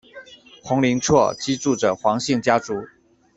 [0.63, 2.73] 宏琳厝居住着黄姓家族。